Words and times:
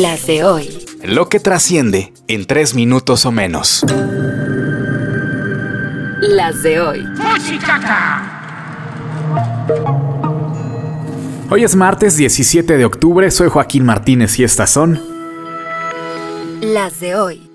Las 0.00 0.26
de 0.26 0.42
hoy. 0.42 0.86
Lo 1.04 1.28
que 1.28 1.38
trasciende 1.38 2.14
en 2.26 2.46
tres 2.46 2.74
minutos 2.74 3.26
o 3.26 3.30
menos. 3.30 3.84
Las 6.22 6.62
de 6.62 6.80
hoy. 6.80 7.06
Hoy 11.50 11.64
es 11.64 11.76
martes 11.76 12.16
17 12.16 12.78
de 12.78 12.84
octubre, 12.86 13.30
soy 13.30 13.50
Joaquín 13.50 13.84
Martínez 13.84 14.38
y 14.38 14.44
estas 14.44 14.70
son... 14.70 14.98
Las 16.62 16.98
de 17.00 17.14
hoy. 17.14 17.50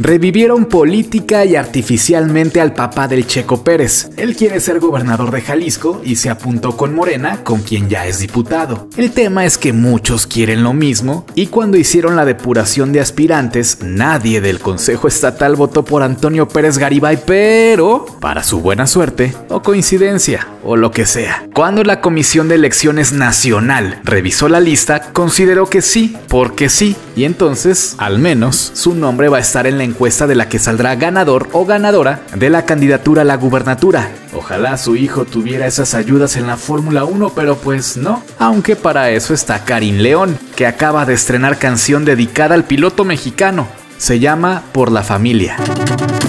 Revivieron 0.00 0.66
política 0.66 1.44
y 1.44 1.56
artificialmente 1.56 2.60
al 2.60 2.72
papá 2.72 3.08
del 3.08 3.26
Checo 3.26 3.64
Pérez. 3.64 4.10
Él 4.16 4.36
quiere 4.36 4.60
ser 4.60 4.78
gobernador 4.78 5.32
de 5.32 5.40
Jalisco 5.40 6.00
y 6.04 6.14
se 6.14 6.30
apuntó 6.30 6.76
con 6.76 6.94
Morena, 6.94 7.42
con 7.42 7.62
quien 7.62 7.88
ya 7.88 8.06
es 8.06 8.20
diputado. 8.20 8.88
El 8.96 9.10
tema 9.10 9.44
es 9.44 9.58
que 9.58 9.72
muchos 9.72 10.28
quieren 10.28 10.62
lo 10.62 10.72
mismo 10.72 11.26
y 11.34 11.48
cuando 11.48 11.76
hicieron 11.78 12.14
la 12.14 12.24
depuración 12.24 12.92
de 12.92 13.00
aspirantes, 13.00 13.78
nadie 13.82 14.40
del 14.40 14.60
Consejo 14.60 15.08
Estatal 15.08 15.56
votó 15.56 15.84
por 15.84 16.04
Antonio 16.04 16.46
Pérez 16.46 16.78
Garibay, 16.78 17.18
pero, 17.26 18.06
para 18.20 18.44
su 18.44 18.60
buena 18.60 18.86
suerte, 18.86 19.34
o 19.48 19.62
coincidencia, 19.62 20.46
o 20.68 20.76
lo 20.76 20.90
que 20.90 21.06
sea, 21.06 21.48
cuando 21.54 21.82
la 21.82 22.02
Comisión 22.02 22.46
de 22.48 22.56
Elecciones 22.56 23.12
Nacional 23.12 24.00
revisó 24.04 24.50
la 24.50 24.60
lista, 24.60 25.14
consideró 25.14 25.64
que 25.64 25.80
sí, 25.80 26.14
porque 26.28 26.68
sí, 26.68 26.94
y 27.16 27.24
entonces, 27.24 27.94
al 27.96 28.18
menos, 28.18 28.72
su 28.74 28.94
nombre 28.94 29.30
va 29.30 29.38
a 29.38 29.40
estar 29.40 29.66
en 29.66 29.78
la 29.78 29.84
encuesta 29.84 30.26
de 30.26 30.34
la 30.34 30.50
que 30.50 30.58
saldrá 30.58 30.94
ganador 30.96 31.48
o 31.52 31.64
ganadora 31.64 32.20
de 32.34 32.50
la 32.50 32.66
candidatura 32.66 33.22
a 33.22 33.24
la 33.24 33.38
gubernatura. 33.38 34.10
Ojalá 34.34 34.76
su 34.76 34.94
hijo 34.94 35.24
tuviera 35.24 35.66
esas 35.66 35.94
ayudas 35.94 36.36
en 36.36 36.46
la 36.46 36.58
Fórmula 36.58 37.06
1, 37.06 37.32
pero 37.34 37.56
pues 37.56 37.96
no. 37.96 38.22
Aunque 38.38 38.76
para 38.76 39.08
eso 39.08 39.32
está 39.32 39.64
Karim 39.64 39.96
León, 39.96 40.38
que 40.54 40.66
acaba 40.66 41.06
de 41.06 41.14
estrenar 41.14 41.58
canción 41.58 42.04
dedicada 42.04 42.54
al 42.54 42.64
piloto 42.64 43.06
mexicano. 43.06 43.66
Se 43.96 44.20
llama 44.20 44.64
Por 44.72 44.92
la 44.92 45.02
Familia. 45.02 45.56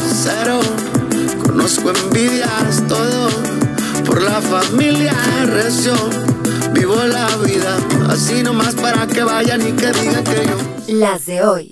Cero, 0.01 0.61
conozco 1.43 1.91
envidias, 1.91 2.87
todo 2.87 3.48
por 4.09 4.23
la 4.23 4.41
familia 4.41 5.13
recio. 5.45 5.93
Vivo 6.73 6.95
la 6.95 7.27
vida 7.37 7.77
así 8.09 8.41
nomás 8.41 8.73
para 8.73 9.05
que 9.05 9.23
vayan 9.23 9.61
y 9.61 9.71
que 9.73 9.91
digan 9.91 10.23
que 10.23 10.47
yo. 10.47 10.95
Las 10.95 11.25
de 11.27 11.43
hoy. 11.43 11.71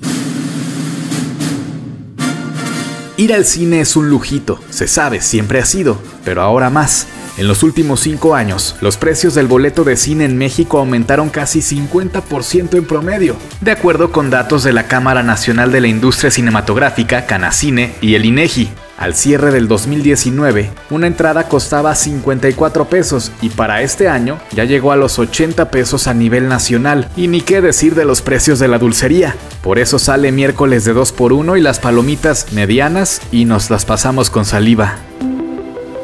Ir 3.17 3.33
al 3.33 3.45
cine 3.45 3.81
es 3.81 3.95
un 3.95 4.09
lujito, 4.11 4.59
se 4.69 4.87
sabe, 4.87 5.21
siempre 5.21 5.59
ha 5.59 5.65
sido, 5.65 5.97
pero 6.23 6.43
ahora 6.43 6.69
más. 6.69 7.07
En 7.37 7.47
los 7.47 7.63
últimos 7.63 8.01
cinco 8.01 8.35
años, 8.35 8.75
los 8.81 8.97
precios 8.97 9.33
del 9.33 9.47
boleto 9.47 9.83
de 9.83 9.97
cine 9.97 10.25
en 10.25 10.37
México 10.37 10.77
aumentaron 10.77 11.29
casi 11.29 11.61
50% 11.61 12.77
en 12.77 12.85
promedio, 12.85 13.35
de 13.61 13.71
acuerdo 13.71 14.11
con 14.11 14.29
datos 14.29 14.63
de 14.63 14.73
la 14.73 14.87
Cámara 14.87 15.23
Nacional 15.23 15.71
de 15.71 15.81
la 15.81 15.87
Industria 15.87 16.29
Cinematográfica, 16.29 17.25
Canacine 17.25 17.95
y 18.01 18.13
el 18.13 18.25
INEGI. 18.25 18.69
Al 18.97 19.13
cierre 19.13 19.51
del 19.51 19.67
2019, 19.67 20.71
una 20.89 21.05
entrada 21.05 21.47
costaba 21.47 21.93
54 21.93 22.85
pesos 22.85 23.31
y 23.43 23.49
para 23.49 23.83
este 23.83 24.09
año 24.09 24.39
ya 24.51 24.63
llegó 24.63 24.91
a 24.91 24.95
los 24.95 25.19
80 25.19 25.69
pesos 25.69 26.07
a 26.07 26.15
nivel 26.15 26.47
nacional. 26.47 27.07
Y 27.15 27.27
ni 27.27 27.41
qué 27.41 27.61
decir 27.61 27.93
de 27.93 28.05
los 28.05 28.23
precios 28.23 28.57
de 28.57 28.67
la 28.67 28.79
dulcería. 28.79 29.35
Por 29.61 29.77
eso 29.77 29.99
sale 29.99 30.31
miércoles 30.31 30.83
de 30.83 30.95
2x1 30.95 31.59
y 31.59 31.61
las 31.61 31.79
palomitas 31.79 32.51
medianas 32.53 33.21
y 33.31 33.45
nos 33.45 33.69
las 33.69 33.85
pasamos 33.85 34.31
con 34.31 34.45
saliva. 34.45 34.95